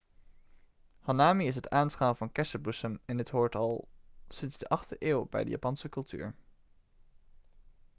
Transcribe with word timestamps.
hanami 1.01 1.47
is 1.47 1.55
het 1.55 1.69
aanschouwen 1.69 2.17
van 2.17 2.31
kersenbloesem 2.31 2.99
en 3.05 3.17
dit 3.17 3.29
hoort 3.29 3.55
al 3.55 3.87
sinds 4.29 4.57
de 4.57 4.79
8e 4.87 4.95
eeuw 4.99 5.27
bij 5.29 5.43
de 5.43 5.49
japanse 5.49 5.89
cultuur 5.89 6.35